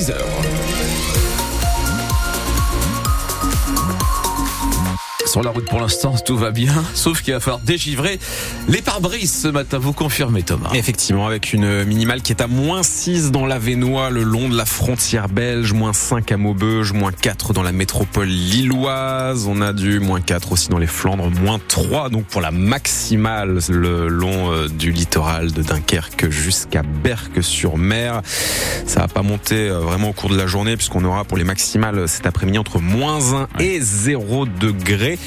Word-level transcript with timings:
6h. 0.00 0.49
Sur 5.30 5.44
la 5.44 5.50
route 5.50 5.66
pour 5.66 5.78
l'instant, 5.78 6.16
tout 6.24 6.36
va 6.36 6.50
bien, 6.50 6.74
sauf 6.94 7.22
qu'il 7.22 7.32
va 7.32 7.38
falloir 7.38 7.60
dégivrer 7.60 8.18
les 8.66 8.82
pare-brises 8.82 9.42
ce 9.42 9.46
matin. 9.46 9.78
Vous 9.78 9.92
confirmez, 9.92 10.42
Thomas 10.42 10.70
Effectivement, 10.74 11.24
avec 11.24 11.52
une 11.52 11.84
minimale 11.84 12.20
qui 12.20 12.32
est 12.32 12.42
à 12.42 12.48
moins 12.48 12.82
6 12.82 13.30
dans 13.30 13.46
la 13.46 13.60
Vénois, 13.60 14.10
le 14.10 14.24
long 14.24 14.48
de 14.48 14.56
la 14.56 14.64
frontière 14.64 15.28
belge, 15.28 15.72
moins 15.72 15.92
5 15.92 16.32
à 16.32 16.36
Maubeuge, 16.36 16.92
moins 16.92 17.12
4 17.12 17.52
dans 17.52 17.62
la 17.62 17.70
métropole 17.70 18.26
lilloise. 18.26 19.46
On 19.46 19.60
a 19.60 19.72
du 19.72 20.00
moins 20.00 20.20
4 20.20 20.50
aussi 20.50 20.68
dans 20.68 20.78
les 20.78 20.88
Flandres, 20.88 21.30
moins 21.30 21.60
3 21.68 22.08
donc 22.08 22.24
pour 22.24 22.40
la 22.40 22.50
maximale 22.50 23.60
le 23.68 24.08
long 24.08 24.50
euh, 24.50 24.66
du 24.66 24.90
littoral 24.90 25.52
de 25.52 25.62
Dunkerque 25.62 26.28
jusqu'à 26.28 26.82
Berck-sur-Mer. 26.82 28.22
Ça 28.84 29.02
va 29.02 29.06
pas 29.06 29.22
monter 29.22 29.68
euh, 29.68 29.78
vraiment 29.78 30.08
au 30.08 30.12
cours 30.12 30.30
de 30.30 30.36
la 30.36 30.48
journée 30.48 30.76
puisqu'on 30.76 31.04
aura 31.04 31.22
pour 31.22 31.38
les 31.38 31.44
maximales 31.44 32.08
cet 32.08 32.26
après-midi 32.26 32.58
entre 32.58 32.80
moins 32.80 33.46
1 33.54 33.60
et 33.60 33.80
0 33.80 34.46
degrés. 34.46 35.19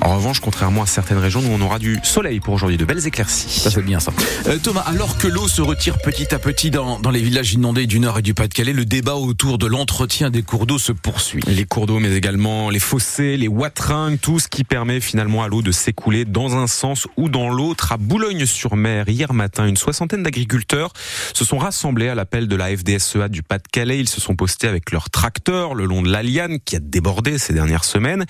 En 0.00 0.14
revanche, 0.16 0.40
contrairement 0.40 0.82
à 0.82 0.86
certaines 0.86 1.18
régions, 1.18 1.42
nous 1.42 1.50
on 1.50 1.60
aura 1.60 1.78
du 1.78 1.98
soleil 2.02 2.40
pour 2.40 2.54
aujourd'hui, 2.54 2.76
de 2.76 2.84
belles 2.84 3.06
éclaircies. 3.06 3.60
Ça 3.60 3.70
c'est 3.70 3.82
bien 3.82 3.98
ça. 3.98 4.12
Euh, 4.46 4.58
Thomas, 4.62 4.84
alors 4.86 5.18
que 5.18 5.26
l'eau 5.26 5.48
se 5.48 5.60
retire 5.60 5.98
petit 5.98 6.32
à 6.34 6.38
petit 6.38 6.70
dans, 6.70 7.00
dans 7.00 7.10
les 7.10 7.20
villages 7.20 7.52
inondés 7.52 7.86
du 7.86 7.98
Nord 7.98 8.18
et 8.18 8.22
du 8.22 8.32
Pas-de-Calais, 8.32 8.72
le 8.72 8.84
débat 8.84 9.14
autour 9.14 9.58
de 9.58 9.66
l'entretien 9.66 10.30
des 10.30 10.42
cours 10.42 10.66
d'eau 10.66 10.78
se 10.78 10.92
poursuit. 10.92 11.42
Les 11.46 11.64
cours 11.64 11.86
d'eau, 11.86 11.98
mais 11.98 12.14
également 12.14 12.70
les 12.70 12.78
fossés, 12.78 13.36
les 13.36 13.48
wateringues, 13.48 14.20
tout 14.20 14.38
ce 14.38 14.48
qui 14.48 14.62
permet 14.62 15.00
finalement 15.00 15.42
à 15.42 15.48
l'eau 15.48 15.62
de 15.62 15.72
s'écouler 15.72 16.24
dans 16.24 16.56
un 16.56 16.66
sens 16.66 17.08
ou 17.16 17.28
dans 17.28 17.48
l'autre. 17.48 17.92
À 17.92 17.96
Boulogne-sur-Mer, 17.96 19.08
hier 19.08 19.32
matin, 19.32 19.66
une 19.66 19.76
soixantaine 19.76 20.22
d'agriculteurs 20.22 20.92
se 21.34 21.44
sont 21.44 21.58
rassemblés 21.58 22.08
à 22.08 22.14
l'appel 22.14 22.46
de 22.46 22.56
la 22.56 22.76
FDSEA 22.76 23.28
du 23.28 23.42
Pas-de-Calais. 23.42 23.98
Ils 23.98 24.08
se 24.08 24.20
sont 24.20 24.36
postés 24.36 24.68
avec 24.68 24.92
leurs 24.92 25.10
tracteurs 25.10 25.74
le 25.74 25.86
long 25.86 26.02
de 26.02 26.10
l'Aliane 26.10 26.58
qui 26.64 26.76
a 26.76 26.80
débordé 26.80 27.38
ces 27.38 27.52
dernières 27.52 27.84
semaines 27.84 28.24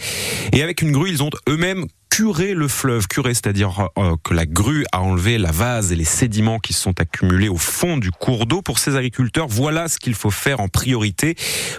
et 0.52 0.62
avec 0.62 0.82
une 0.82 0.92
ils 1.06 1.22
ont 1.22 1.30
eux-mêmes 1.48 1.86
curer 2.18 2.54
le 2.54 2.66
fleuve, 2.66 3.06
curer, 3.06 3.32
c'est-à-dire 3.32 3.90
euh, 3.96 4.16
que 4.24 4.34
la 4.34 4.44
grue 4.44 4.84
a 4.90 5.02
enlevé 5.02 5.38
la 5.38 5.52
vase 5.52 5.92
et 5.92 5.94
les 5.94 6.02
sédiments 6.02 6.58
qui 6.58 6.72
sont 6.72 7.00
accumulés 7.00 7.48
au 7.48 7.58
fond 7.58 7.96
du 7.96 8.10
cours 8.10 8.46
d'eau. 8.46 8.60
Pour 8.60 8.80
ces 8.80 8.96
agriculteurs, 8.96 9.46
voilà 9.46 9.86
ce 9.86 10.00
qu'il 10.00 10.14
faut 10.14 10.32
faire 10.32 10.58
en 10.58 10.66
priorité 10.66 11.36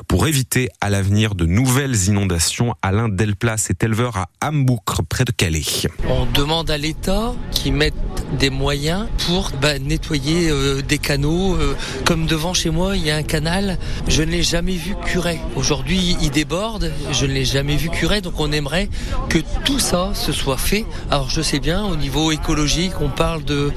pour 0.08 0.28
éviter 0.28 0.70
à 0.80 0.90
l'avenir 0.90 1.36
de 1.36 1.46
nouvelles 1.46 2.06
inondations. 2.08 2.74
Alain 2.82 3.10
Delplas 3.10 3.68
est 3.70 3.84
éleveur 3.84 4.16
à 4.16 4.30
Hamboucre, 4.42 5.04
près 5.04 5.26
de 5.26 5.34
Calais. 5.34 5.62
On 6.08 6.26
demande 6.26 6.72
à 6.72 6.78
l'État 6.78 7.34
qui 7.52 7.74
mette 7.74 7.94
des 8.40 8.50
moyens 8.50 9.08
pour 9.28 9.52
bah, 9.62 9.78
nettoyer 9.78 10.50
euh, 10.50 10.82
des 10.82 11.00
canaux. 11.00 11.58
Euh, 11.58 11.76
comme 12.06 12.28
devant 12.28 12.54
chez 12.54 12.70
moi, 12.70 12.96
il 12.96 13.06
y 13.06 13.12
a 13.12 13.18
un 13.18 13.24
canal. 13.24 13.78
Je 14.08 14.24
ne 14.24 14.32
l'ai 14.32 14.44
jamais 14.44 14.78
vu 14.78 14.96
curé. 15.06 15.38
Aujourd'hui, 15.58 16.16
il 16.22 16.30
déborde. 16.30 16.94
Je 17.12 17.26
ne 17.26 17.34
l'ai 17.34 17.44
jamais 17.44 17.76
vu 17.76 17.90
curé. 17.90 18.22
Donc 18.22 18.40
on 18.40 18.54
aimerait 18.54 18.88
que 19.28 19.40
tout 19.66 19.80
ça 19.80 20.14
se 20.14 20.29
soit 20.32 20.58
fait. 20.58 20.86
Alors 21.10 21.30
je 21.30 21.42
sais 21.42 21.60
bien, 21.60 21.84
au 21.86 21.96
niveau 21.96 22.32
écologique, 22.32 22.94
on 23.02 23.10
parle 23.10 23.44
de, 23.44 23.72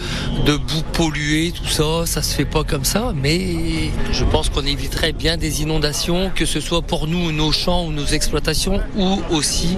de 0.47 0.56
boue 0.56 0.83
polluée, 0.92 1.53
tout 1.53 1.67
ça, 1.67 2.06
ça 2.06 2.22
se 2.22 2.34
fait 2.34 2.44
pas 2.44 2.64
comme 2.64 2.84
ça, 2.84 3.12
mais 3.14 3.91
je 4.12 4.25
pense 4.25 4.48
qu'on 4.48 4.64
éviterait 4.64 5.12
bien 5.12 5.36
des 5.36 5.62
inondations, 5.62 6.31
que 6.34 6.47
ce 6.47 6.61
soit 6.61 6.83
pour 6.83 7.06
nous, 7.06 7.33
nos 7.33 7.53
champs 7.53 7.86
ou 7.86 7.92
nos 7.92 8.06
exploitations, 8.06 8.81
ou 8.97 9.20
aussi 9.31 9.77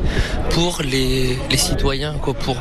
pour 0.51 0.83
les, 0.83 1.37
les 1.51 1.57
citoyens, 1.57 2.15
quoi, 2.15 2.35
pour 2.35 2.57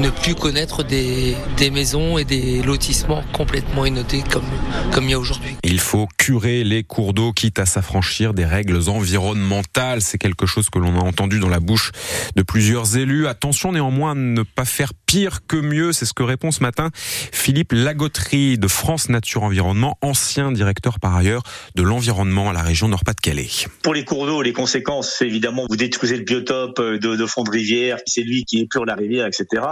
ne 0.00 0.10
plus 0.10 0.34
connaître 0.34 0.82
des, 0.82 1.36
des 1.56 1.70
maisons 1.70 2.18
et 2.18 2.24
des 2.24 2.62
lotissements 2.62 3.22
complètement 3.32 3.86
inondés 3.86 4.22
comme, 4.30 4.44
comme 4.92 5.04
il 5.04 5.10
y 5.10 5.14
a 5.14 5.18
aujourd'hui. 5.18 5.56
Il 5.62 5.80
faut 5.80 6.08
curer 6.18 6.64
les 6.64 6.82
cours 6.82 7.12
d'eau, 7.14 7.32
quitte 7.32 7.58
à 7.58 7.66
s'affranchir 7.66 8.34
des 8.34 8.44
règles 8.44 8.88
environnementales. 8.88 10.00
C'est 10.02 10.18
quelque 10.18 10.46
chose 10.46 10.70
que 10.70 10.78
l'on 10.78 10.98
a 10.98 11.02
entendu 11.02 11.40
dans 11.40 11.48
la 11.48 11.60
bouche 11.60 11.92
de 12.36 12.42
plusieurs 12.42 12.96
élus. 12.96 13.26
Attention 13.26 13.55
néanmoins 13.72 14.12
à 14.12 14.14
ne 14.14 14.42
pas 14.42 14.64
faire 14.64 14.92
pire 15.06 15.46
que 15.46 15.56
mieux, 15.56 15.92
c'est 15.92 16.04
ce 16.04 16.12
que 16.12 16.22
répond 16.22 16.50
ce 16.50 16.62
matin 16.62 16.90
Philippe 16.94 17.72
Lagoterie 17.72 18.58
de 18.58 18.68
France 18.68 19.08
Nature 19.08 19.44
Environnement, 19.44 19.96
ancien 20.02 20.52
directeur 20.52 20.98
par 21.00 21.16
ailleurs 21.16 21.42
de 21.74 21.82
l'environnement 21.82 22.50
à 22.50 22.52
la 22.52 22.62
région 22.62 22.88
Nord-Pas-de-Calais. 22.88 23.48
Pour 23.82 23.94
les 23.94 24.04
cours 24.04 24.26
d'eau, 24.26 24.42
les 24.42 24.52
conséquences, 24.52 25.14
c'est 25.18 25.26
évidemment, 25.26 25.66
vous 25.68 25.76
détruisez 25.76 26.16
le 26.16 26.24
biotope 26.24 26.80
de, 26.80 27.16
de 27.16 27.26
fond 27.26 27.44
de 27.44 27.50
rivière, 27.50 27.98
c'est 28.06 28.22
lui 28.22 28.44
qui 28.44 28.60
épure 28.60 28.84
la 28.84 28.94
rivière, 28.94 29.26
etc. 29.26 29.62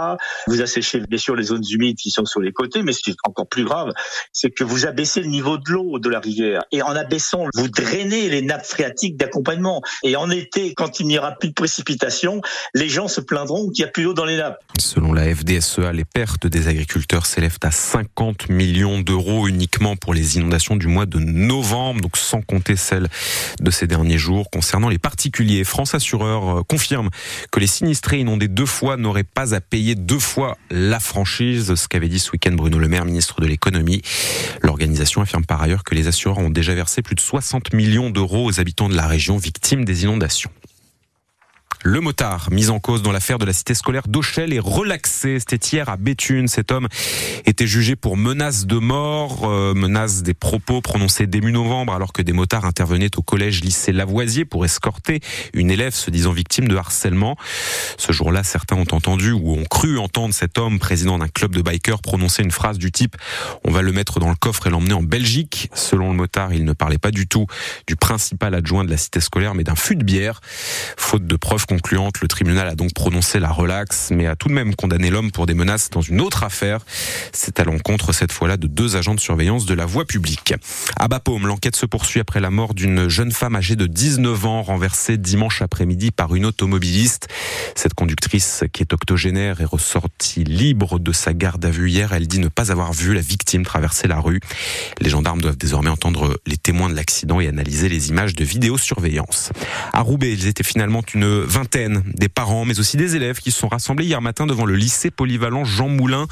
Vous 0.47 0.61
asséchez 0.61 1.01
bien 1.01 1.19
sûr 1.19 1.35
les 1.35 1.43
zones 1.43 1.63
humides 1.69 1.97
qui 1.97 2.11
sont 2.11 2.25
sur 2.25 2.39
les 2.39 2.53
côtés, 2.53 2.81
mais 2.81 2.93
ce 2.93 3.01
qui 3.01 3.11
est 3.11 3.17
encore 3.25 3.47
plus 3.47 3.65
grave, 3.65 3.91
c'est 4.31 4.51
que 4.51 4.63
vous 4.63 4.85
abaissez 4.85 5.21
le 5.21 5.27
niveau 5.27 5.57
de 5.57 5.69
l'eau 5.69 5.99
de 5.99 6.09
la 6.09 6.19
rivière. 6.19 6.63
Et 6.71 6.81
en 6.81 6.95
abaissant, 6.95 7.45
vous 7.53 7.67
drainez 7.67 8.29
les 8.29 8.41
nappes 8.41 8.65
phréatiques 8.65 9.17
d'accompagnement. 9.17 9.81
Et 10.03 10.15
en 10.15 10.29
été, 10.29 10.73
quand 10.73 10.99
il 10.99 11.07
n'y 11.07 11.17
aura 11.17 11.33
plus 11.33 11.49
de 11.49 11.53
précipitations, 11.53 12.41
les 12.73 12.89
gens 12.89 13.07
se 13.07 13.21
plaindront 13.21 13.69
qu'il 13.69 13.83
n'y 13.83 13.89
a 13.89 13.91
plus 13.91 14.03
d'eau 14.03 14.13
dans 14.13 14.25
les 14.25 14.37
nappes. 14.37 14.59
Selon 14.79 15.13
la 15.13 15.33
FDSEA, 15.33 15.91
les 15.93 16.05
pertes 16.05 16.47
des 16.47 16.67
agriculteurs 16.67 17.25
s'élèvent 17.25 17.59
à 17.63 17.71
50 17.71 18.49
millions 18.49 18.99
d'euros 18.99 19.47
uniquement 19.47 19.95
pour 19.95 20.13
les 20.13 20.37
inondations 20.37 20.75
du 20.75 20.87
mois 20.87 21.05
de 21.05 21.19
novembre, 21.19 22.01
donc 22.01 22.17
sans 22.17 22.41
compter 22.41 22.75
celles 22.75 23.07
de 23.59 23.71
ces 23.71 23.87
derniers 23.87 24.17
jours. 24.17 24.49
Concernant 24.49 24.89
les 24.89 24.97
particuliers, 24.97 25.63
France 25.63 25.95
Assureur 25.95 26.59
euh, 26.59 26.63
confirme 26.63 27.09
que 27.51 27.59
les 27.59 27.67
sinistrés 27.67 28.19
inondés 28.19 28.47
deux 28.47 28.65
fois 28.65 28.97
n'auraient 28.97 29.23
pas 29.23 29.55
à 29.55 29.61
payer 29.61 29.95
deux 29.95 30.19
fois 30.19 30.57
la 30.69 30.99
franchise, 30.99 31.75
ce 31.75 31.87
qu'avait 31.87 32.09
dit 32.09 32.19
ce 32.19 32.31
week-end 32.31 32.53
Bruno 32.53 32.77
Le 32.77 32.87
Maire, 32.87 33.05
ministre 33.05 33.41
de 33.41 33.47
l'économie. 33.47 34.01
L'organisation 34.61 35.21
affirme 35.21 35.45
par 35.45 35.61
ailleurs 35.61 35.83
que 35.83 35.95
les 35.95 36.07
assureurs 36.07 36.39
ont 36.39 36.49
déjà 36.49 36.73
versé 36.73 37.01
plus 37.01 37.15
de 37.15 37.21
60 37.21 37.73
millions 37.73 38.09
d'euros 38.09 38.45
aux 38.45 38.59
habitants 38.59 38.89
de 38.89 38.95
la 38.95 39.07
région 39.07 39.37
victimes 39.37 39.85
des 39.85 40.03
inondations. 40.03 40.51
Le 41.87 42.01
motard, 42.01 42.47
mis 42.49 42.71
en 42.71 42.79
cause 42.79 43.03
dans 43.03 43.11
l'affaire 43.11 43.37
de 43.37 43.45
la 43.45 43.53
cité 43.53 43.75
scolaire 43.75 44.07
d'Auchel, 44.07 44.53
est 44.53 44.59
relaxé. 44.59 45.37
C'était 45.39 45.57
hier 45.57 45.87
à 45.87 45.97
Béthune. 45.97 46.47
Cet 46.47 46.71
homme 46.71 46.87
était 47.45 47.67
jugé 47.67 47.95
pour 47.95 48.17
menace 48.17 48.65
de 48.65 48.79
mort, 48.79 49.47
euh, 49.47 49.75
menace 49.75 50.23
des 50.23 50.33
propos 50.33 50.81
prononcés 50.81 51.27
début 51.27 51.51
novembre 51.51 51.93
alors 51.93 52.11
que 52.11 52.23
des 52.23 52.33
motards 52.33 52.65
intervenaient 52.65 53.15
au 53.17 53.21
collège 53.21 53.61
lycée 53.61 53.91
Lavoisier 53.91 54.45
pour 54.45 54.65
escorter 54.65 55.19
une 55.53 55.69
élève 55.69 55.93
se 55.93 56.09
disant 56.09 56.31
victime 56.31 56.67
de 56.67 56.75
harcèlement. 56.75 57.37
Ce 57.99 58.11
jour-là, 58.11 58.41
certains 58.41 58.77
ont 58.77 58.87
entendu 58.91 59.31
ou 59.31 59.53
ont 59.53 59.65
cru 59.65 59.99
entendre 59.99 60.33
cet 60.33 60.57
homme, 60.57 60.79
président 60.79 61.19
d'un 61.19 61.27
club 61.27 61.53
de 61.53 61.61
bikers, 61.61 62.01
prononcer 62.01 62.41
une 62.41 62.49
phrase 62.49 62.79
du 62.79 62.91
type 62.91 63.15
On 63.63 63.69
va 63.69 63.83
le 63.83 63.91
mettre 63.91 64.19
dans 64.19 64.29
le 64.29 64.35
coffre 64.35 64.65
et 64.65 64.71
l'emmener 64.71 64.95
en 64.95 65.03
Belgique. 65.03 65.69
Selon 65.75 66.09
le 66.09 66.15
motard, 66.15 66.51
il 66.51 66.65
ne 66.65 66.73
parlait 66.73 66.97
pas 66.97 67.11
du 67.11 67.27
tout 67.27 67.45
du 67.85 67.95
principal 67.95 68.55
adjoint 68.55 68.85
de 68.85 68.89
la 68.89 68.97
cité 68.97 69.19
scolaire, 69.19 69.53
mais 69.53 69.63
d'un 69.63 69.75
fût 69.75 69.95
de 69.95 70.03
bière. 70.03 70.41
Faute 70.97 71.27
de 71.27 71.35
preuves 71.35 71.67
concluante. 71.75 72.21
Le 72.21 72.29
tribunal 72.29 72.69
a 72.69 72.75
donc 72.75 72.93
prononcé 72.93 73.37
la 73.37 73.49
relaxe, 73.49 74.09
mais 74.11 74.27
a 74.27 74.37
tout 74.37 74.47
de 74.47 74.53
même 74.53 74.75
condamné 74.75 75.09
l'homme 75.09 75.31
pour 75.31 75.45
des 75.45 75.53
menaces 75.53 75.89
dans 75.89 75.99
une 75.99 76.21
autre 76.21 76.43
affaire. 76.43 76.79
C'est 77.33 77.59
à 77.59 77.65
l'encontre 77.65 78.13
cette 78.13 78.31
fois-là 78.31 78.55
de 78.55 78.67
deux 78.67 78.95
agents 78.95 79.13
de 79.13 79.19
surveillance 79.19 79.65
de 79.65 79.73
la 79.73 79.85
voie 79.85 80.05
publique. 80.05 80.53
À 80.97 81.09
Bapaume, 81.09 81.47
l'enquête 81.47 81.75
se 81.75 81.85
poursuit 81.85 82.21
après 82.21 82.39
la 82.39 82.49
mort 82.49 82.75
d'une 82.75 83.09
jeune 83.09 83.33
femme 83.33 83.57
âgée 83.57 83.75
de 83.75 83.87
19 83.87 84.45
ans 84.45 84.61
renversée 84.61 85.17
dimanche 85.17 85.61
après-midi 85.61 86.11
par 86.11 86.33
une 86.33 86.45
automobiliste. 86.45 87.27
Cette 87.75 87.93
conductrice 87.93 88.63
qui 88.71 88.81
est 88.81 88.93
octogénaire 88.93 89.59
est 89.59 89.65
ressortie 89.65 90.45
libre 90.45 90.97
de 90.97 91.11
sa 91.11 91.33
garde 91.33 91.65
à 91.65 91.71
vue 91.71 91.89
hier. 91.89 92.13
Elle 92.13 92.27
dit 92.27 92.39
ne 92.39 92.47
pas 92.47 92.71
avoir 92.71 92.93
vu 92.93 93.13
la 93.13 93.21
victime 93.21 93.65
traverser 93.65 94.07
la 94.07 94.21
rue. 94.21 94.39
Les 95.01 95.09
gendarmes 95.09 95.41
doivent 95.41 95.57
désormais 95.57 95.89
entendre 95.89 96.39
les 96.45 96.57
témoins 96.57 96.89
de 96.89 96.95
l'accident 96.95 97.41
et 97.41 97.49
analyser 97.49 97.89
les 97.89 98.09
images 98.09 98.33
de 98.33 98.45
vidéosurveillance. 98.45 99.51
À 99.91 99.99
Roubaix, 99.99 100.31
ils 100.31 100.47
étaient 100.47 100.63
finalement 100.63 101.01
une 101.13 101.41
vingtaine 101.41 101.64
des 101.69 102.29
parents, 102.29 102.65
mais 102.65 102.79
aussi 102.79 102.97
des 102.97 103.15
élèves 103.15 103.39
qui 103.39 103.51
se 103.51 103.59
sont 103.59 103.67
rassemblés 103.67 104.05
hier 104.05 104.21
matin 104.21 104.45
devant 104.45 104.65
le 104.65 104.75
lycée 104.75 105.11
polyvalent 105.11 105.65
Jean 105.65 105.89
Moulin. 105.89 106.27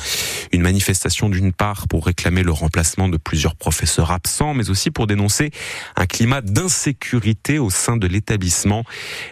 Une 0.54 0.62
manifestation 0.62 1.30
d'une 1.30 1.52
part 1.52 1.88
pour 1.88 2.06
réclamer 2.06 2.44
le 2.44 2.52
remplacement 2.52 3.10
de 3.10 3.18
plusieurs 3.18 3.56
professeurs 3.56 4.12
absents, 4.12 4.54
mais 4.54 4.70
aussi 4.70 4.92
pour 4.92 5.08
dénoncer 5.08 5.50
un 5.96 6.06
climat 6.06 6.42
d'insécurité 6.42 7.58
au 7.58 7.72
sein 7.72 7.98
de 7.98 8.06
l'établissement. 8.06 8.84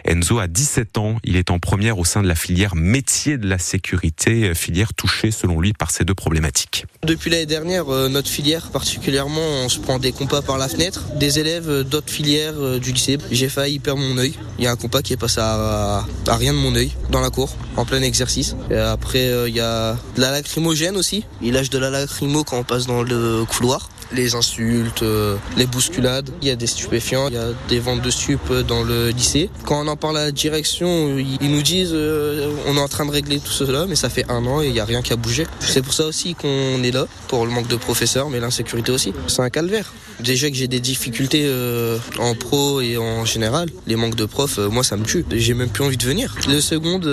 Enzo 0.04 0.40
a 0.40 0.48
17 0.48 0.98
ans. 0.98 1.16
Il 1.22 1.36
est 1.36 1.50
en 1.50 1.60
première 1.60 2.00
au 2.00 2.04
sein 2.04 2.22
de 2.22 2.28
la 2.28 2.34
filière 2.34 2.74
métier 2.74 3.38
de 3.38 3.48
la 3.48 3.58
sécurité, 3.58 4.52
filière 4.54 4.94
touchée 4.94 5.30
selon 5.30 5.60
lui 5.60 5.72
par 5.72 5.92
ces 5.92 6.04
deux 6.04 6.14
problématiques. 6.14 6.86
Depuis 7.04 7.30
l'année 7.30 7.46
dernière, 7.46 7.88
euh, 7.92 8.08
notre 8.08 8.28
filière 8.28 8.70
particulièrement, 8.70 9.64
on 9.64 9.68
se 9.68 9.78
prend 9.78 10.00
des 10.00 10.10
compas 10.10 10.42
par 10.42 10.58
la 10.58 10.68
fenêtre. 10.68 11.04
Des 11.16 11.38
élèves 11.38 11.68
euh, 11.68 11.84
d'autres 11.84 12.10
filières 12.10 12.54
euh, 12.56 12.80
du 12.80 12.90
lycée. 12.92 13.18
J'ai 13.30 13.48
failli 13.48 13.78
perdre 13.78 14.00
mon 14.00 14.18
œil. 14.18 14.34
Il 14.58 14.64
y 14.64 14.66
a 14.66 14.72
un 14.72 14.76
compas 14.76 15.02
qui 15.02 15.12
est 15.12 15.16
passé 15.16 15.40
à 15.40 16.04
à, 16.28 16.36
rien 16.36 16.52
de 16.52 16.58
mon 16.58 16.74
œil 16.74 16.92
dans 17.10 17.20
la 17.20 17.30
cour, 17.30 17.54
en 17.76 17.84
plein 17.84 18.02
exercice. 18.02 18.56
Et 18.70 18.76
après, 18.76 19.48
il 19.48 19.54
y 19.54 19.60
a 19.60 19.96
de 20.16 20.20
la 20.20 20.30
lacrymogène 20.30 20.96
aussi. 20.96 21.11
Il 21.40 21.52
lâche 21.54 21.70
de 21.70 21.78
la 21.78 21.90
lacrymo 21.90 22.44
quand 22.44 22.58
on 22.58 22.64
passe 22.64 22.86
dans 22.86 23.02
le 23.02 23.44
couloir. 23.44 23.88
Les 24.14 24.34
insultes, 24.34 25.02
euh, 25.02 25.36
les 25.56 25.66
bousculades. 25.66 26.30
Il 26.42 26.48
y 26.48 26.50
a 26.50 26.56
des 26.56 26.66
stupéfiants, 26.66 27.28
il 27.28 27.34
y 27.34 27.38
a 27.38 27.48
des 27.68 27.80
ventes 27.80 28.02
de 28.02 28.10
stupes 28.10 28.52
dans 28.66 28.82
le 28.82 29.10
lycée. 29.10 29.50
Quand 29.64 29.84
on 29.84 29.88
en 29.88 29.96
parle 29.96 30.18
à 30.18 30.24
la 30.24 30.32
direction, 30.32 31.16
ils 31.18 31.50
nous 31.50 31.62
disent 31.62 31.92
euh, 31.92 32.52
on 32.66 32.76
est 32.76 32.80
en 32.80 32.88
train 32.88 33.06
de 33.06 33.10
régler 33.10 33.40
tout 33.40 33.52
cela, 33.52 33.86
mais 33.88 33.96
ça 33.96 34.08
fait 34.08 34.30
un 34.30 34.44
an 34.46 34.62
et 34.62 34.66
il 34.66 34.72
n'y 34.72 34.80
a 34.80 34.84
rien 34.84 35.02
qui 35.02 35.12
a 35.12 35.16
bougé. 35.16 35.46
C'est 35.60 35.82
pour 35.82 35.94
ça 35.94 36.04
aussi 36.04 36.34
qu'on 36.34 36.82
est 36.82 36.90
là, 36.90 37.06
pour 37.28 37.46
le 37.46 37.52
manque 37.52 37.68
de 37.68 37.76
professeurs, 37.76 38.30
mais 38.30 38.40
l'insécurité 38.40 38.92
aussi. 38.92 39.12
C'est 39.26 39.42
un 39.42 39.50
calvaire. 39.50 39.92
Déjà 40.20 40.50
que 40.50 40.56
j'ai 40.56 40.68
des 40.68 40.80
difficultés 40.80 41.44
euh, 41.46 41.98
en 42.18 42.34
pro 42.34 42.80
et 42.80 42.96
en 42.96 43.24
général, 43.24 43.68
les 43.86 43.96
manques 43.96 44.14
de 44.14 44.24
profs, 44.24 44.58
moi 44.58 44.84
ça 44.84 44.96
me 44.96 45.04
tue. 45.04 45.24
J'ai 45.32 45.54
même 45.54 45.70
plus 45.70 45.84
envie 45.84 45.96
de 45.96 46.04
venir. 46.04 46.34
Les 46.48 46.60
secondes, 46.60 47.10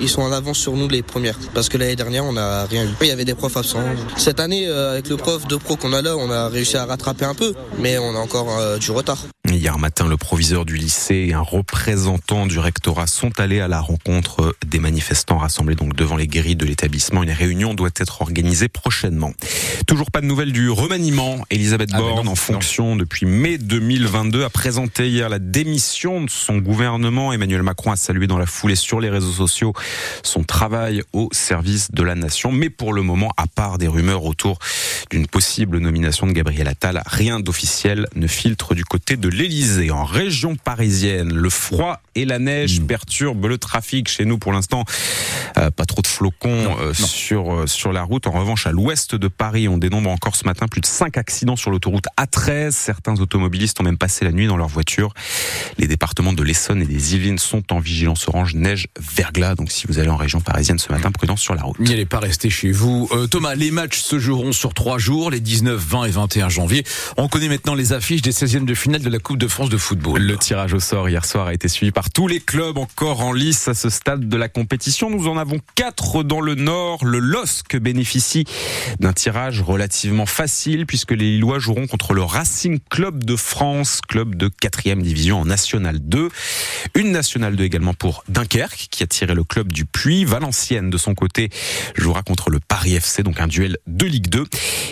ils 0.00 0.08
sont 0.08 0.22
en 0.22 0.32
avance 0.32 0.58
sur 0.58 0.74
nous 0.74 0.88
les 0.88 1.02
premières, 1.02 1.38
parce 1.54 1.68
que 1.68 1.76
l'année 1.76 1.96
dernière 1.96 2.24
on 2.24 2.32
n'a 2.32 2.64
rien 2.64 2.84
eu. 2.84 2.88
Il 3.02 3.08
y 3.08 3.10
avait 3.10 3.24
des 3.24 3.34
profs 3.34 3.56
absents. 3.56 3.82
Cette 4.16 4.40
année, 4.40 4.66
avec 4.68 5.08
le 5.08 5.16
prof 5.16 5.46
de 5.46 5.56
pro 5.56 5.76
qu'on 5.76 5.92
a 5.92 6.02
là, 6.02 6.16
on 6.20 6.30
a 6.30 6.48
réussi 6.48 6.76
à 6.76 6.84
rattraper 6.84 7.24
un 7.24 7.34
peu, 7.34 7.54
mais 7.78 7.98
on 7.98 8.14
a 8.14 8.18
encore 8.18 8.58
euh, 8.58 8.78
du 8.78 8.90
retard. 8.90 9.26
Hier 9.48 9.78
matin, 9.78 10.06
le 10.06 10.16
proviseur 10.16 10.64
du 10.64 10.76
lycée 10.76 11.26
et 11.28 11.34
un 11.34 11.40
représentant 11.40 12.46
du 12.46 12.58
rectorat 12.58 13.06
sont 13.06 13.40
allés 13.40 13.60
à 13.60 13.68
la 13.68 13.80
rencontre 13.80 14.54
des 14.64 14.78
manifestants 14.78 15.38
rassemblés 15.38 15.74
donc 15.74 15.96
devant 15.96 16.16
les 16.16 16.28
grilles 16.28 16.56
de 16.56 16.64
l'établissement. 16.64 17.22
Une 17.22 17.32
réunion 17.32 17.74
doit 17.74 17.90
être 17.96 18.22
organisée 18.22 18.68
prochainement. 18.68 19.32
Toujours 19.86 20.10
pas 20.10 20.20
de 20.20 20.26
nouvelles 20.26 20.52
du 20.52 20.70
remaniement. 20.70 21.44
Elisabeth 21.50 21.90
ah, 21.94 21.98
Borne, 21.98 22.28
en 22.28 22.36
fonction 22.36 22.94
depuis 22.94 23.26
mai 23.26 23.58
2022, 23.58 24.44
a 24.44 24.50
présenté 24.50 25.08
hier 25.08 25.28
la 25.28 25.38
démission 25.38 26.22
de 26.22 26.30
son 26.30 26.58
gouvernement. 26.58 27.32
Emmanuel 27.32 27.62
Macron 27.62 27.90
a 27.90 27.96
salué 27.96 28.26
dans 28.28 28.38
la 28.38 28.46
foulée 28.46 28.76
sur 28.76 29.00
les 29.00 29.10
réseaux 29.10 29.32
sociaux 29.32 29.72
son 30.22 30.44
travail 30.44 31.02
au 31.12 31.28
service 31.32 31.90
de 31.90 32.02
la 32.02 32.14
nation. 32.14 32.52
Mais 32.52 32.70
pour 32.70 32.92
le 32.92 33.02
moment, 33.02 33.32
à 33.36 33.46
part 33.46 33.78
des 33.78 33.88
rumeurs 33.88 34.24
autour 34.24 34.58
d'une 35.10 35.26
possible 35.26 35.78
nomination 35.78 36.26
de 36.26 36.32
Gabriel 36.32 36.68
Attal, 36.68 37.02
rien 37.06 37.40
d'officiel 37.40 38.06
ne 38.14 38.26
filtre 38.26 38.74
du 38.74 38.84
côté 38.84 39.16
de 39.16 39.28
l'Elysée. 39.28 39.90
En 39.90 40.04
région 40.04 40.56
parisienne, 40.56 41.34
le 41.34 41.50
froid 41.50 42.00
et 42.14 42.24
la 42.24 42.38
neige 42.38 42.80
hmm. 42.80 42.86
perturbent 42.86 43.46
le 43.46 43.58
trafic 43.58 44.08
chez 44.08 44.24
nous 44.24 44.38
pour 44.38 44.52
l'instant. 44.52 44.84
Euh, 45.58 45.70
pas 45.70 45.84
trop 45.84 46.02
de 46.02 46.06
flocons 46.06 46.76
euh, 46.80 46.94
sur 46.94 47.52
euh, 47.52 47.66
sur 47.66 47.92
la 47.92 48.02
route. 48.02 48.26
En 48.26 48.32
revanche, 48.32 48.66
à 48.66 48.72
l'ouest 48.72 49.14
de 49.14 49.28
Paris, 49.28 49.68
on 49.68 49.78
dénombre 49.78 50.10
encore 50.10 50.36
ce 50.36 50.44
matin 50.44 50.68
plus 50.68 50.80
de 50.80 50.86
5 50.86 51.16
accidents 51.16 51.56
sur 51.56 51.70
l'autoroute 51.70 52.04
A13. 52.18 52.70
Certains 52.70 53.20
automobilistes 53.20 53.80
ont 53.80 53.84
même 53.84 53.98
passé 53.98 54.24
la 54.24 54.32
nuit 54.32 54.46
dans 54.46 54.56
leur 54.56 54.68
voiture. 54.68 55.12
Les 55.78 55.88
départements 55.88 56.32
de 56.32 56.42
l'Essonne 56.42 56.82
et 56.82 56.86
des 56.86 57.14
Yvelines 57.16 57.38
sont 57.38 57.72
en 57.72 57.80
vigilance 57.80 58.28
orange 58.28 58.54
neige 58.54 58.86
verglas. 59.00 59.56
Donc 59.56 59.72
si 59.72 59.86
vous 59.88 59.98
allez 59.98 60.10
en 60.10 60.16
région 60.16 60.40
parisienne 60.40 60.78
ce 60.78 60.92
matin, 60.92 61.10
prudence 61.10 61.40
sur 61.40 61.54
la 61.54 61.62
route. 61.62 61.80
N'allez 61.80 62.06
pas 62.06 62.20
rester 62.20 62.48
chez 62.48 62.70
vous. 62.70 63.10
Thomas, 63.30 63.54
les 63.54 63.70
matchs 63.72 64.00
se 64.00 64.18
joueront 64.18 64.52
sur 64.52 64.74
trois 64.74 64.98
jours, 65.00 65.30
les 65.30 65.40
19, 65.40 65.80
20 65.80 66.04
et 66.04 66.10
21 66.10 66.48
janvier. 66.48 66.84
On 67.16 67.28
connaît 67.28 67.48
maintenant 67.48 67.74
les 67.74 67.92
affiches 67.92 68.22
des 68.22 68.32
16e 68.32 68.64
de 68.64 68.74
finale 68.74 69.02
de 69.02 69.08
la 69.08 69.18
Coupe 69.18 69.38
de 69.38 69.48
France 69.48 69.70
de 69.70 69.76
football. 69.76 70.22
Le 70.22 70.36
tirage 70.36 70.74
au 70.74 70.80
sort 70.80 71.08
hier 71.08 71.24
soir 71.24 71.48
a 71.48 71.54
été 71.54 71.68
suivi 71.68 71.90
par 71.90 72.10
tous 72.10 72.28
les 72.28 72.40
clubs 72.40 72.78
encore 72.78 73.22
en 73.22 73.32
lice 73.32 73.66
à 73.68 73.74
ce 73.74 73.88
stade 73.90 74.28
de 74.28 74.36
la 74.36 74.48
compétition. 74.48 75.10
Nous 75.10 75.26
en 75.26 75.36
avons 75.36 75.58
quatre 75.74 76.22
dans 76.22 76.40
le 76.40 76.54
Nord. 76.54 77.04
Le 77.04 77.18
LOSC 77.18 77.76
bénéficie 77.76 78.44
d'un 79.00 79.12
tirage 79.12 79.60
relativement 79.60 80.26
facile 80.26 80.86
puisque 80.86 81.12
les 81.12 81.32
Lillois 81.32 81.58
joueront 81.58 81.86
contre 81.86 82.14
le 82.14 82.22
Racing 82.22 82.78
Club 82.90 83.24
de 83.24 83.36
France, 83.36 84.00
club 84.06 84.34
de 84.34 84.48
quatrième 84.48 85.02
division 85.02 85.40
en 85.40 85.46
National 85.46 85.98
2. 85.98 86.28
Une 86.94 87.12
National 87.12 87.56
2 87.56 87.64
également 87.64 87.94
pour 87.94 88.24
Dunkerque 88.28 88.88
qui 88.90 89.02
a 89.02 89.06
tiré 89.06 89.34
le 89.34 89.44
club 89.44 89.72
du 89.72 89.86
Puy. 89.86 90.24
Valenciennes 90.24 90.90
de 90.90 90.98
son 90.98 91.14
côté 91.14 91.50
jouera 91.96 92.22
contre 92.22 92.50
le 92.50 92.60
Paris 92.60 92.94
FC, 92.94 93.22
donc 93.22 93.40
un 93.40 93.46
duel 93.46 93.78
de 93.86 94.06
Ligue 94.06 94.28
2. 94.28 94.44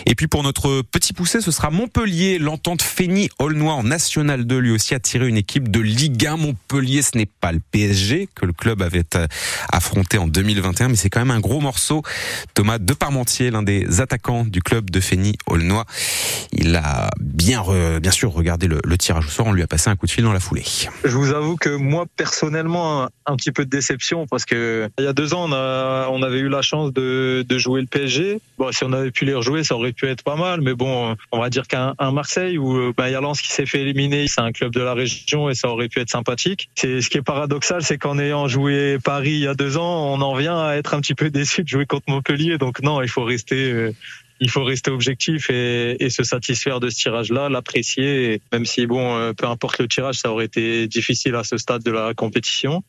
Et 0.05 0.15
puis 0.15 0.27
pour 0.27 0.43
notre 0.43 0.81
petit 0.81 1.13
poussé, 1.13 1.41
ce 1.41 1.51
sera 1.51 1.69
Montpellier, 1.69 2.39
l'entente 2.39 2.81
Fény-Aulnois 2.81 3.73
en 3.73 3.83
National 3.83 4.45
2 4.45 4.57
lui 4.57 4.71
aussi 4.71 4.95
a 4.95 4.99
tiré 4.99 5.27
une 5.27 5.37
équipe 5.37 5.69
de 5.69 5.79
Ligue 5.79 6.25
1. 6.25 6.37
Montpellier, 6.37 7.01
ce 7.01 7.17
n'est 7.17 7.25
pas 7.25 7.51
le 7.51 7.59
PSG 7.71 8.29
que 8.33 8.45
le 8.45 8.53
club 8.53 8.81
avait 8.81 9.15
euh, 9.15 9.27
affronté 9.71 10.17
en 10.17 10.27
2021, 10.27 10.89
mais 10.89 10.95
c'est 10.95 11.09
quand 11.09 11.19
même 11.19 11.31
un 11.31 11.39
gros 11.39 11.59
morceau. 11.59 12.03
Thomas 12.53 12.79
de 12.79 12.93
Parmentier, 12.93 13.51
l'un 13.51 13.63
des 13.63 14.01
attaquants 14.01 14.45
du 14.45 14.61
club 14.61 14.89
de 14.89 14.99
Fény-Aulnois, 14.99 15.85
il 16.51 16.75
a 16.75 17.09
bien, 17.19 17.63
bien 17.99 18.11
sûr 18.11 18.31
regardé 18.31 18.67
le, 18.67 18.97
tirage 18.97 19.25
au 19.25 19.29
sort. 19.29 19.47
On 19.47 19.53
lui 19.53 19.63
a 19.63 19.67
passé 19.67 19.89
un 19.89 19.95
coup 19.95 20.05
de 20.05 20.11
fil 20.11 20.23
dans 20.23 20.33
la 20.33 20.39
foulée. 20.39 20.65
Je 21.03 21.15
vous 21.15 21.31
avoue 21.31 21.55
que 21.55 21.69
moi, 21.69 22.05
personnellement, 22.15 23.07
un, 23.29 23.35
petit 23.35 23.51
peu 23.51 23.65
de 23.65 23.69
déception 23.69 24.27
parce 24.27 24.45
que 24.45 24.89
il 24.97 25.05
y 25.05 25.07
a 25.07 25.13
deux 25.13 25.33
ans, 25.33 25.49
on, 25.51 26.23
avait 26.23 26.39
eu 26.39 26.49
la 26.49 26.61
chance 26.61 26.93
de, 26.93 27.45
jouer 27.57 27.81
le 27.81 27.87
PSG. 27.87 28.39
Bon, 28.57 28.71
si 28.71 28.83
on 28.83 28.93
avait 28.93 29.11
pu 29.11 29.25
les 29.25 29.33
rejouer, 29.33 29.63
ça 29.63 29.75
aurait 29.75 29.91
pu 29.91 30.07
être 30.07 30.23
pas 30.23 30.35
mal, 30.35 30.61
mais 30.61 30.73
bon, 30.73 31.15
on 31.31 31.39
va 31.39 31.49
dire 31.49 31.67
qu'un 31.67 31.93
Marseille 32.11 32.57
où 32.57 32.93
bah, 32.93 33.09
il 33.09 33.13
y 33.13 33.15
a 33.15 33.21
Lens 33.21 33.41
qui 33.41 33.49
s'est 33.49 33.65
fait 33.65 33.81
éliminer, 33.81 34.27
c'est 34.27 34.41
un 34.41 34.51
club 34.51 34.73
de 34.73 34.81
la 34.81 34.93
région 34.93 35.49
et 35.49 35.55
ça 35.55 35.69
aurait 35.69 35.87
pu 35.87 35.99
être 35.99 36.09
sympathique. 36.09 36.69
C'est 36.75 37.01
ce 37.01 37.09
qui 37.09 37.17
est 37.17 37.21
paradoxal, 37.21 37.83
c'est 37.83 37.97
qu'en 37.97 38.17
ayant 38.19 38.47
joué 38.47 38.97
Paris 39.03 39.31
il 39.31 39.39
y 39.39 39.47
a 39.47 39.53
deux 39.53 39.77
ans, 39.77 40.13
on 40.13 40.21
en 40.21 40.35
vient 40.35 40.59
à 40.59 40.75
être 40.75 40.93
un 40.93 41.01
petit 41.01 41.15
peu 41.15 41.29
déçu 41.29 41.63
de 41.63 41.67
jouer 41.67 41.85
contre 41.85 42.05
Montpellier. 42.07 42.57
Donc 42.57 42.81
non, 42.81 43.01
il 43.01 43.09
faut 43.09 43.23
rester 43.23 43.71
euh, 43.71 43.91
il 44.39 44.49
faut 44.49 44.63
rester 44.63 44.91
objectif 44.91 45.49
et, 45.49 46.03
et, 46.03 46.09
se 46.09 46.23
satisfaire 46.23 46.79
de 46.79 46.89
ce 46.89 46.95
tirage-là, 46.95 47.49
l'apprécier, 47.49 48.41
même 48.51 48.65
si 48.65 48.85
bon, 48.85 49.17
euh, 49.17 49.33
peu 49.33 49.45
importe 49.47 49.79
le 49.79 49.87
tirage, 49.87 50.15
ça 50.15 50.31
aurait 50.31 50.45
été 50.45 50.87
difficile 50.87 51.35
à 51.35 51.43
ce 51.43 51.57
stade 51.57 51.83
de 51.83 51.91
la 51.91 52.13
compétition. 52.13 52.83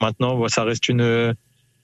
Maintenant, 0.00 0.48
ça 0.48 0.64
reste 0.64 0.88
une 0.88 1.34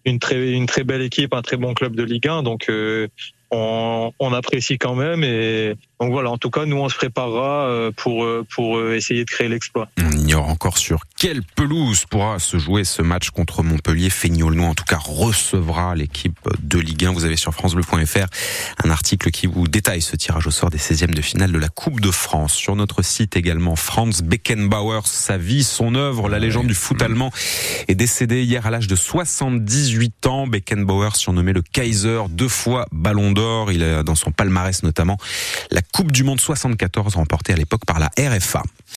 une 0.04 0.18
très 0.18 0.52
une 0.52 0.66
très 0.66 0.84
belle 0.84 1.02
équipe, 1.02 1.34
un 1.34 1.42
très 1.42 1.56
bon 1.56 1.74
club 1.74 1.96
de 1.96 2.04
Ligue 2.04 2.28
1, 2.28 2.42
donc 2.42 2.68
euh, 2.68 3.08
on, 3.50 4.12
on, 4.19 4.32
apprécie 4.32 4.78
quand 4.78 4.94
même 4.94 5.22
et 5.25 5.75
donc 6.00 6.12
voilà, 6.12 6.31
en 6.31 6.37
tout 6.37 6.50
cas, 6.50 6.66
nous 6.66 6.76
on 6.76 6.90
se 6.90 6.94
préparera 6.94 7.69
euh, 7.69 7.90
pour 7.90 8.25
euh, 8.25 8.44
pour 8.54 8.76
euh, 8.76 8.94
essayer 8.94 9.25
de 9.25 9.31
créer 9.31 9.48
l'exploit. 9.48 9.88
On 9.98 10.12
ignore 10.12 10.46
encore 10.48 10.76
sur 10.76 11.00
quelle 11.16 11.43
pelouse 11.43 12.04
pourra 12.04 12.38
se 12.38 12.58
jouer 12.58 12.84
ce 12.84 13.00
match 13.00 13.31
contre 13.31 13.62
Montpellier. 13.62 14.10
Feignolnou 14.10 14.64
en 14.64 14.75
tout 14.75 14.84
cas 14.84 14.98
recevra 14.98 15.94
l'équipe 15.94 16.38
de 16.60 16.78
Ligue 16.78 17.06
1. 17.06 17.12
Vous 17.12 17.25
avez 17.25 17.37
sur 17.37 17.54
francebleu.fr 17.54 18.26
un 18.84 18.90
article 18.90 19.31
qui 19.31 19.46
vous 19.46 19.69
détaille 19.69 20.02
ce 20.02 20.16
tirage 20.16 20.46
au 20.46 20.50
sort 20.50 20.69
des 20.69 20.76
16e 20.76 21.14
de 21.14 21.22
finale 21.22 21.50
de 21.50 21.58
la 21.58 21.69
Coupe 21.69 22.00
de 22.00 22.10
France. 22.10 22.52
Sur 22.52 22.76
notre 22.76 23.00
site 23.00 23.34
également, 23.37 23.75
Franz 23.75 24.22
Beckenbauer, 24.22 25.06
sa 25.06 25.38
vie, 25.38 25.64
son 25.64 25.94
œuvre, 25.94 26.28
la 26.28 26.38
légende 26.38 26.66
du 26.66 26.75
foot 26.75 27.00
allemand, 27.00 27.31
est 27.88 27.94
décédé 27.94 28.43
hier 28.43 28.66
à 28.66 28.70
l'âge 28.70 28.87
de 28.87 28.96
78 28.96 30.26
ans. 30.26 30.46
Beckenbauer 30.46 31.16
surnommé 31.16 31.54
le 31.54 31.62
Kaiser, 31.62 32.20
deux 32.28 32.48
fois 32.48 32.87
Ballon 32.93 33.32
d'Or. 33.36 33.70
Il 33.70 33.84
a 33.84 34.02
dans 34.02 34.16
son 34.16 34.32
palmarès 34.32 34.82
notamment 34.82 35.16
la 35.70 35.82
Coupe 35.82 36.10
du 36.10 36.24
Monde 36.24 36.40
74 36.40 37.14
remportée 37.14 37.52
à 37.52 37.56
l'époque 37.56 37.84
par 37.86 38.00
la 38.00 38.10
RFA. 38.18 38.62